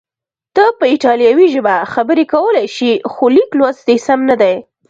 [0.55, 4.55] ته په ایټالوي ژبه خبرې کولای شې، خو لیک لوست دې سم نه دی.